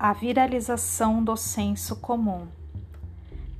A 0.00 0.12
viralização 0.12 1.24
do 1.24 1.36
senso 1.36 1.96
comum. 1.96 2.46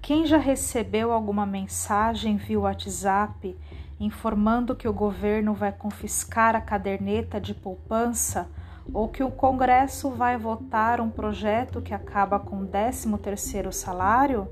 Quem 0.00 0.24
já 0.24 0.38
recebeu 0.38 1.10
alguma 1.10 1.44
mensagem 1.44 2.36
via 2.36 2.60
WhatsApp 2.60 3.58
informando 3.98 4.76
que 4.76 4.86
o 4.86 4.92
governo 4.92 5.52
vai 5.52 5.72
confiscar 5.72 6.54
a 6.54 6.60
caderneta 6.60 7.40
de 7.40 7.52
poupança 7.54 8.48
ou 8.94 9.08
que 9.08 9.24
o 9.24 9.32
Congresso 9.32 10.10
vai 10.10 10.38
votar 10.38 11.00
um 11.00 11.10
projeto 11.10 11.82
que 11.82 11.92
acaba 11.92 12.38
com 12.38 12.62
o 12.62 12.68
13º 12.68 13.72
salário? 13.72 14.46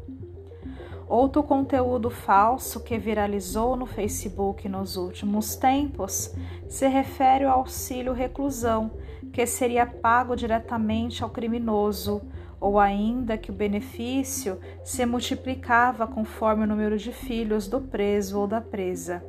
Outro 1.09 1.43
conteúdo 1.43 2.11
falso 2.11 2.81
que 2.81 2.99
viralizou 2.99 3.77
no 3.77 3.87
Facebook 3.87 4.69
nos 4.69 4.97
últimos 4.97 5.55
tempos 5.55 6.35
se 6.69 6.89
refere 6.89 7.45
ao 7.45 7.61
auxílio 7.61 8.13
reclusão, 8.13 8.91
que 9.33 9.47
seria 9.47 9.87
pago 9.87 10.35
diretamente 10.35 11.23
ao 11.23 11.31
criminoso, 11.31 12.23
ou 12.61 12.81
ainda 12.81 13.39
que 13.39 13.51
o 13.51 13.55
benefício 13.55 14.59
se 14.83 15.07
multiplicava 15.07 16.09
conforme 16.09 16.65
o 16.65 16.67
número 16.67 16.99
de 16.99 17.13
filhos 17.13 17.69
do 17.69 17.81
preso 17.81 18.41
ou 18.41 18.49
da 18.49 18.61
presa. 18.61 19.23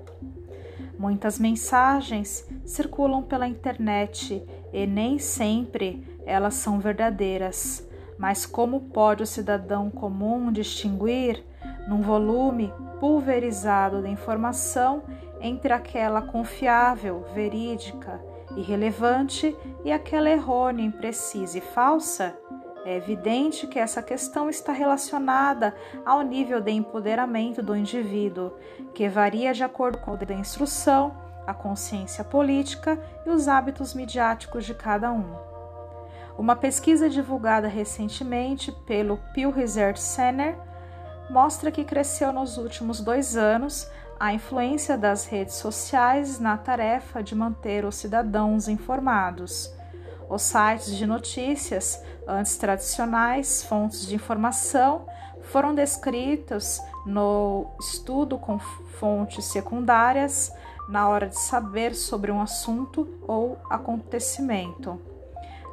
Muitas 0.97 1.37
mensagens 1.37 2.47
circulam 2.65 3.21
pela 3.21 3.47
internet 3.47 4.43
e 4.73 4.87
nem 4.87 5.19
sempre 5.19 6.03
elas 6.25 6.55
são 6.55 6.79
verdadeiras. 6.79 7.87
Mas 8.17 8.47
como 8.47 8.79
pode 8.79 9.21
o 9.21 9.27
cidadão 9.27 9.91
comum 9.91 10.51
distinguir 10.51 11.43
num 11.87 12.01
volume 12.01 12.73
pulverizado 12.99 14.01
de 14.01 14.09
informação 14.09 15.03
entre 15.39 15.71
aquela 15.71 16.21
confiável, 16.21 17.25
verídica 17.33 18.21
e 18.55 18.61
relevante 18.61 19.55
e 19.85 19.91
aquela 19.91 20.29
errônea, 20.29 20.83
imprecisa 20.83 21.57
e 21.57 21.61
falsa? 21.61 22.37
É 22.85 22.95
evidente 22.95 23.67
que 23.67 23.79
essa 23.79 24.01
questão 24.01 24.49
está 24.49 24.71
relacionada 24.71 25.75
ao 26.05 26.21
nível 26.21 26.61
de 26.61 26.71
empoderamento 26.71 27.61
do 27.61 27.75
indivíduo, 27.75 28.53
que 28.93 29.09
varia 29.09 29.53
de 29.53 29.63
acordo 29.63 29.97
com 29.97 30.11
a 30.13 30.33
instrução, 30.33 31.13
a 31.45 31.53
consciência 31.53 32.23
política 32.23 32.97
e 33.25 33.29
os 33.29 33.47
hábitos 33.47 33.93
midiáticos 33.93 34.65
de 34.65 34.73
cada 34.73 35.11
um. 35.11 35.35
Uma 36.37 36.55
pesquisa 36.55 37.09
divulgada 37.09 37.67
recentemente 37.67 38.71
pelo 38.85 39.17
Pew 39.33 39.51
Research 39.51 39.99
Center 39.99 40.57
mostra 41.29 41.71
que 41.71 41.83
cresceu 41.83 42.31
nos 42.31 42.57
últimos 42.57 43.01
dois 43.01 43.35
anos 43.35 43.89
a 44.19 44.33
influência 44.33 44.97
das 44.97 45.25
redes 45.25 45.55
sociais 45.55 46.39
na 46.39 46.57
tarefa 46.57 47.21
de 47.21 47.35
manter 47.35 47.85
os 47.85 47.95
cidadãos 47.95 48.67
informados. 48.67 49.71
Os 50.29 50.41
sites 50.41 50.95
de 50.95 51.05
notícias, 51.05 52.01
antes 52.27 52.57
tradicionais, 52.57 53.63
fontes 53.63 54.05
de 54.05 54.15
informação, 54.15 55.05
foram 55.43 55.73
descritos 55.73 56.81
no 57.05 57.67
estudo 57.79 58.37
com 58.37 58.59
fontes 58.59 59.45
secundárias 59.45 60.51
na 60.89 61.07
hora 61.07 61.27
de 61.27 61.39
saber 61.39 61.95
sobre 61.95 62.31
um 62.31 62.41
assunto 62.41 63.07
ou 63.27 63.57
acontecimento. 63.69 64.99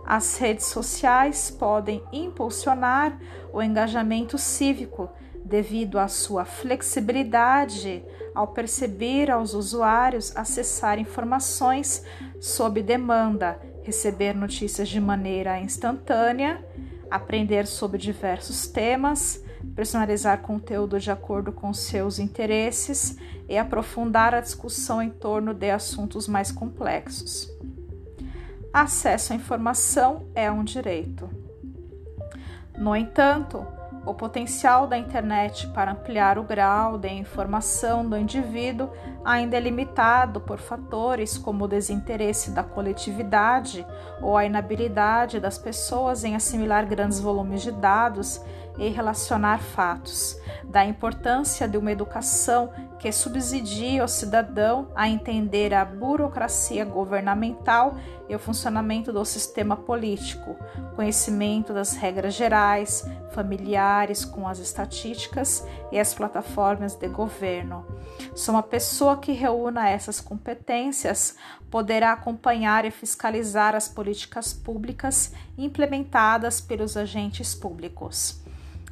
As 0.07 0.37
redes 0.37 0.67
sociais 0.67 1.51
podem 1.51 2.03
impulsionar 2.13 3.19
o 3.53 3.63
engajamento 3.63 4.37
cívico 4.37 5.09
devido 5.45 5.99
à 5.99 6.09
sua 6.09 6.45
flexibilidade 6.45 8.03
ao 8.35 8.49
perceber 8.49 9.31
aos 9.31 9.55
usuários 9.55 10.37
acessar 10.37 10.99
informações 10.99 12.05
sob 12.41 12.83
demanda, 12.83 13.61
receber 13.83 14.35
notícias 14.35 14.89
de 14.89 15.01
maneira 15.01 15.61
instantânea, 15.61 16.65
aprender 17.11 17.67
sobre 17.67 17.99
diversos 17.99 18.67
temas, 18.67 19.45
personalizar 19.77 20.41
conteúdo 20.43 20.99
de 20.99 21.11
acordo 21.11 21.53
com 21.53 21.73
seus 21.73 22.19
interesses 22.19 23.17
e 23.49 23.57
aprofundar 23.57 24.35
a 24.35 24.41
discussão 24.41 25.01
em 25.01 25.11
torno 25.11 25.55
de 25.55 25.71
assuntos 25.71 26.27
mais 26.27 26.51
complexos. 26.51 27.49
Acesso 28.73 29.33
à 29.33 29.37
informação 29.37 30.27
é 30.35 30.51
um 30.51 30.65
direito. 30.65 31.31
No 32.77 32.97
entanto, 32.97 33.65
o 34.07 34.13
potencial 34.13 34.87
da 34.87 34.99
internet 34.99 35.67
para 35.69 35.93
ampliar 35.93 36.39
o 36.39 36.43
grau 36.43 36.99
de 36.99 37.09
informação 37.09 38.07
do 38.07 38.17
indivíduo 38.17 38.91
ainda 39.25 39.57
é 39.57 39.61
limitado 39.61 40.41
por 40.41 40.59
fatores 40.59 41.39
como 41.39 41.65
o 41.65 41.69
desinteresse 41.69 42.51
da 42.51 42.63
coletividade 42.63 43.87
ou 44.21 44.37
a 44.37 44.45
inabilidade 44.45 45.41
das 45.41 45.57
pessoas 45.57 46.23
em 46.23 46.37
assimilar 46.37 46.87
grandes 46.87 47.19
volumes 47.19 47.63
de 47.63 47.71
dados 47.71 48.41
e 48.77 48.89
relacionar 48.89 49.59
fatos, 49.59 50.37
da 50.65 50.85
importância 50.85 51.69
de 51.69 51.79
uma 51.79 51.93
educação 51.93 52.71
que 52.99 53.13
subsidie 53.13 54.01
o 54.01 54.09
cidadão 54.09 54.89
a 54.97 55.09
entender 55.09 55.73
a 55.73 55.85
burocracia 55.85 56.85
governamental 56.85 57.95
e 58.29 58.35
o 58.35 58.39
funcionamento 58.39 59.13
do 59.13 59.25
sistema 59.25 59.77
político, 59.77 60.57
conhecimento 60.97 61.73
das 61.73 61.95
regras 61.95 62.35
gerais, 62.35 63.09
familiares 63.31 63.94
com 64.25 64.49
as 64.49 64.59
estatísticas 64.59 65.65
e 65.93 65.99
as 65.99 66.13
plataformas 66.13 66.95
de 66.95 67.09
governo. 67.09 67.87
Só 68.35 68.53
uma 68.53 68.63
pessoa 68.63 69.17
que 69.19 69.33
reúna 69.33 69.89
essas 69.89 70.21
competências 70.21 71.37
poderá 71.71 72.13
acompanhar 72.13 72.85
e 72.85 72.91
fiscalizar 72.91 73.75
as 73.75 73.89
políticas 73.89 74.53
públicas 74.53 75.33
implementadas 75.57 76.61
pelos 76.61 76.97
agentes 76.97 77.55
públicos. 77.55 78.43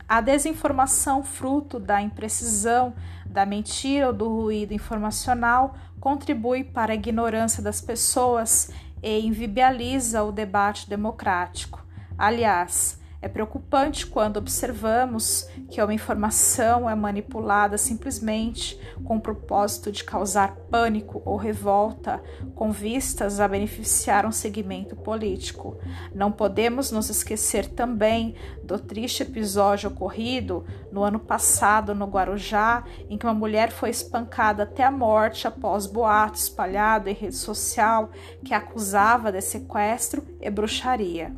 A 0.08 0.20
desinformação, 0.20 1.24
fruto 1.24 1.80
da 1.80 2.00
imprecisão, 2.00 2.94
da 3.26 3.46
mentira 3.46 4.08
ou 4.08 4.12
do 4.12 4.28
ruído 4.28 4.72
informacional, 4.72 5.74
contribui 5.98 6.62
para 6.64 6.92
a 6.92 6.94
ignorância 6.94 7.62
das 7.62 7.80
pessoas 7.80 8.70
e 9.02 9.20
invibializa 9.26 10.22
o 10.22 10.30
debate 10.30 10.88
democrático. 10.88 11.84
Aliás, 12.16 13.01
é 13.22 13.28
preocupante 13.28 14.04
quando 14.04 14.36
observamos 14.38 15.48
que 15.70 15.80
uma 15.80 15.94
informação 15.94 16.90
é 16.90 16.94
manipulada 16.94 17.78
simplesmente 17.78 18.76
com 19.04 19.16
o 19.16 19.20
propósito 19.20 19.92
de 19.92 20.02
causar 20.02 20.56
pânico 20.68 21.22
ou 21.24 21.36
revolta, 21.36 22.20
com 22.56 22.72
vistas 22.72 23.38
a 23.38 23.46
beneficiar 23.46 24.26
um 24.26 24.32
segmento 24.32 24.96
político. 24.96 25.78
Não 26.12 26.32
podemos 26.32 26.90
nos 26.90 27.08
esquecer 27.08 27.68
também 27.68 28.34
do 28.64 28.76
triste 28.76 29.22
episódio 29.22 29.88
ocorrido 29.88 30.64
no 30.90 31.04
ano 31.04 31.20
passado 31.20 31.94
no 31.94 32.06
Guarujá, 32.06 32.84
em 33.08 33.16
que 33.16 33.24
uma 33.24 33.34
mulher 33.34 33.70
foi 33.70 33.90
espancada 33.90 34.64
até 34.64 34.82
a 34.82 34.90
morte 34.90 35.46
após 35.46 35.86
boato 35.86 36.38
espalhado 36.38 37.08
em 37.08 37.14
rede 37.14 37.36
social 37.36 38.10
que 38.44 38.52
a 38.52 38.62
acusava 38.62 39.30
de 39.30 39.40
sequestro 39.40 40.24
e 40.40 40.50
bruxaria. 40.50 41.32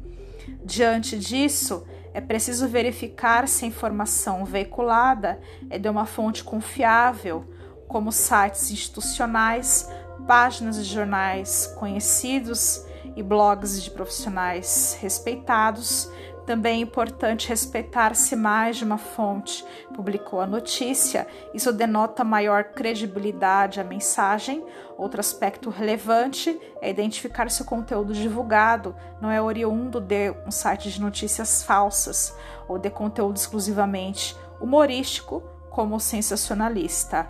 Diante 0.65 1.19
disso, 1.19 1.87
é 2.13 2.21
preciso 2.21 2.69
verificar 2.69 3.49
se 3.49 3.65
a 3.65 3.69
informação 3.69 4.45
veiculada 4.45 5.41
é 5.69 5.79
de 5.79 5.89
uma 5.89 6.07
fonte 6.07 6.45
confiável, 6.45 7.45
como 7.89 8.13
sites 8.13 8.71
institucionais, 8.71 9.89
páginas 10.27 10.77
de 10.77 10.85
jornais 10.85 11.67
conhecidos 11.79 12.85
e 13.17 13.23
blogs 13.23 13.83
de 13.83 13.91
profissionais 13.91 14.97
respeitados, 15.01 16.11
também 16.47 16.79
é 16.79 16.83
importante 16.83 17.49
respeitar 17.49 18.15
se 18.15 18.37
mais 18.37 18.77
de 18.77 18.85
uma 18.85 18.99
fonte 18.99 19.65
publicou 19.95 20.41
a 20.41 20.47
notícia, 20.47 21.27
isso 21.53 21.73
denota 21.73 22.23
maior 22.23 22.65
credibilidade 22.65 23.81
à 23.81 23.85
mensagem. 23.85 24.65
Outro 24.97 25.21
aspecto 25.21 25.71
relevante 25.71 26.59
é 26.81 26.91
identificar 26.91 27.51
se 27.51 27.63
o 27.63 27.65
conteúdo 27.65 28.13
divulgado 28.13 28.95
não 29.21 29.31
é 29.31 29.41
oriundo 29.41 30.01
de 30.01 30.31
um 30.47 30.51
site 30.51 30.91
de 30.91 31.01
notícias 31.01 31.63
falsas 31.63 32.37
ou 32.69 32.79
de 32.79 32.91
conteúdo 32.91 33.37
exclusivamente 33.37 34.37
humorístico, 34.61 35.43
como 35.71 35.99
sensacionalista. 35.99 37.29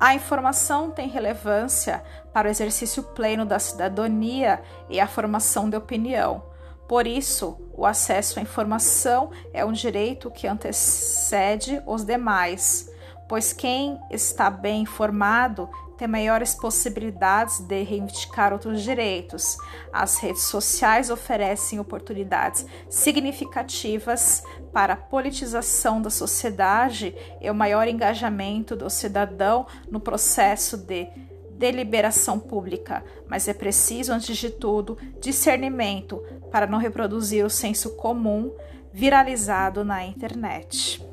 A 0.00 0.14
informação 0.14 0.90
tem 0.90 1.08
relevância 1.08 2.02
para 2.32 2.48
o 2.48 2.50
exercício 2.50 3.02
pleno 3.02 3.46
da 3.46 3.58
cidadania 3.58 4.60
e 4.90 4.98
a 4.98 5.06
formação 5.06 5.70
de 5.70 5.76
opinião. 5.76 6.53
Por 6.88 7.06
isso, 7.06 7.58
o 7.72 7.86
acesso 7.86 8.38
à 8.38 8.42
informação 8.42 9.30
é 9.52 9.64
um 9.64 9.72
direito 9.72 10.30
que 10.30 10.46
antecede 10.46 11.82
os 11.86 12.04
demais, 12.04 12.90
pois 13.28 13.52
quem 13.52 13.98
está 14.10 14.50
bem 14.50 14.82
informado 14.82 15.68
tem 15.96 16.08
maiores 16.08 16.54
possibilidades 16.54 17.60
de 17.60 17.82
reivindicar 17.82 18.52
outros 18.52 18.82
direitos. 18.82 19.56
As 19.92 20.18
redes 20.18 20.42
sociais 20.42 21.08
oferecem 21.08 21.78
oportunidades 21.78 22.66
significativas 22.88 24.42
para 24.72 24.94
a 24.94 24.96
politização 24.96 26.02
da 26.02 26.10
sociedade 26.10 27.14
e 27.40 27.48
o 27.48 27.54
maior 27.54 27.86
engajamento 27.86 28.74
do 28.74 28.90
cidadão 28.90 29.66
no 29.88 30.00
processo 30.00 30.76
de 30.76 31.08
deliberação 31.58 32.38
pública, 32.38 33.04
mas 33.28 33.48
é 33.48 33.54
preciso, 33.54 34.12
antes 34.12 34.36
de 34.36 34.50
tudo, 34.50 34.98
discernimento 35.20 36.22
para 36.50 36.66
não 36.66 36.78
reproduzir 36.78 37.44
o 37.44 37.50
senso 37.50 37.96
comum 37.96 38.52
viralizado 38.92 39.84
na 39.84 40.04
internet. 40.04 41.04